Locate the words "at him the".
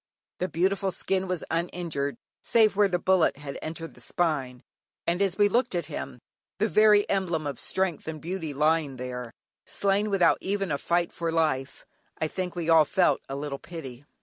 5.75-6.67